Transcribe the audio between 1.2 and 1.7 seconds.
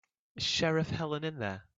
in there?